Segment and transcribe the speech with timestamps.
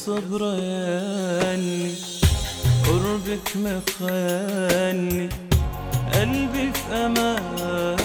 [0.00, 1.92] يا صبر يالي
[2.86, 5.28] قربك مخلي
[6.14, 7.96] قلبي في أمان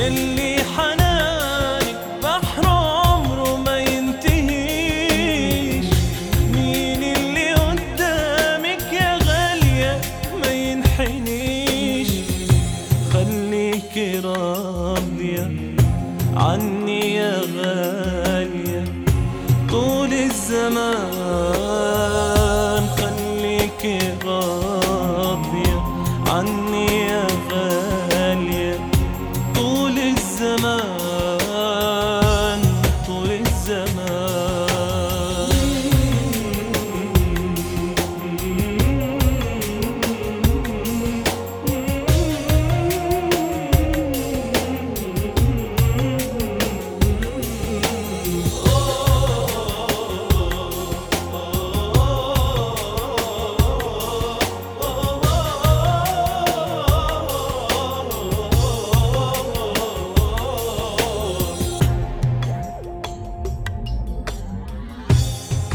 [0.00, 5.04] يلي حنانك بحر عمره ما ينتهيش.
[6.54, 10.00] مين اللي قدامك يا غالية
[10.42, 12.08] ما ينحنيش.
[13.12, 15.50] خليكي راضية
[16.36, 18.84] عني يا غالية
[19.70, 21.10] طول الزمان.
[22.98, 25.78] خليكي راضية
[26.26, 27.26] عني يا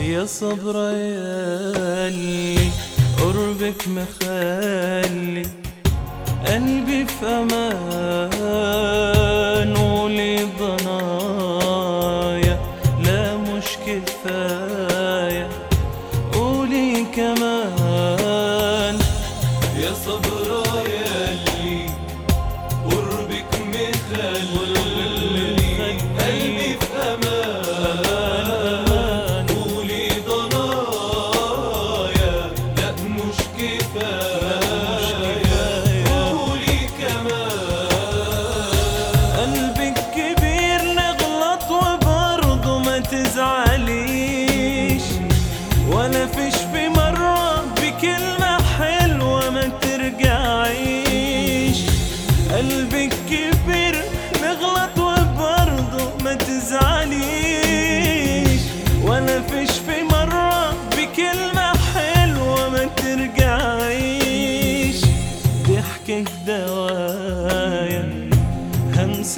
[0.00, 2.56] يا صبر يالي
[3.20, 5.46] قربك مخلي
[6.46, 9.17] قلبي في أمان.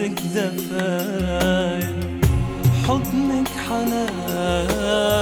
[0.01, 1.93] همسك دفايا
[2.89, 5.17] حضنك حنان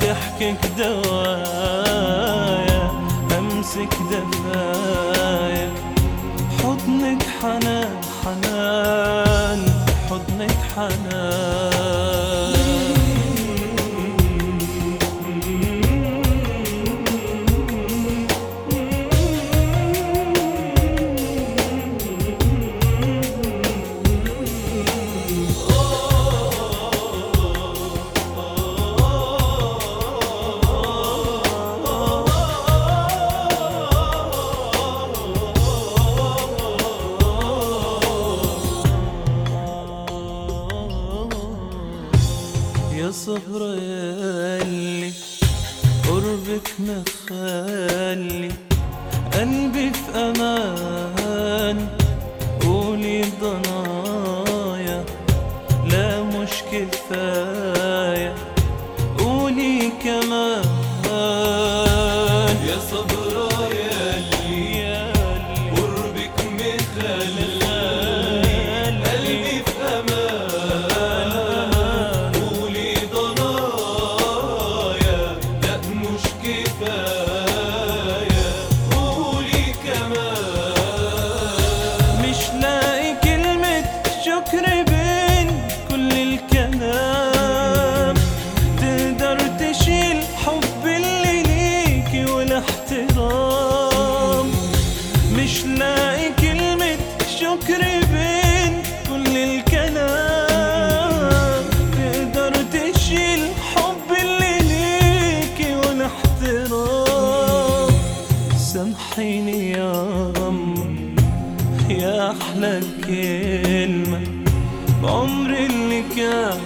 [0.00, 2.28] ضحكك دوايا
[3.30, 5.68] همسك دفايا.
[6.62, 9.60] حضنك حنان حنان
[10.10, 11.57] حضنك يا
[43.06, 45.12] صبر يالي
[46.08, 48.50] قربك مخلي
[49.34, 51.88] قلبي في أمان.
[52.62, 55.04] قولي ضنايا
[55.90, 57.47] لا مش كفايه
[109.18, 109.92] صحيني يا
[110.38, 110.74] غم
[111.90, 114.20] يا أحلى كلمة
[115.02, 116.58] بعمر اللي كان.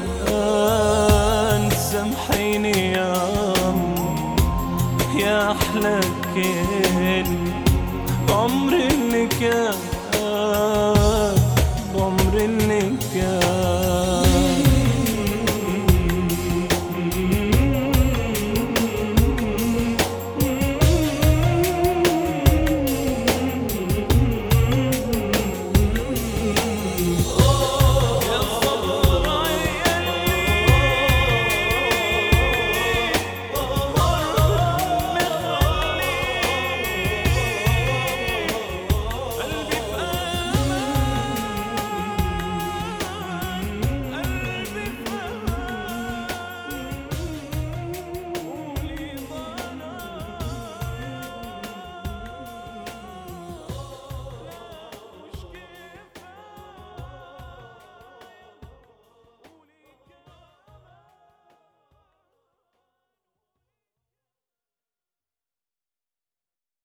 [1.71, 3.95] سامحيني يا غم
[5.21, 6.01] يا أحلى
[6.35, 7.55] كلمة
[8.29, 9.75] بعمر اللي كان
[11.95, 12.83] بعمر اللي
[13.15, 14.12] كان.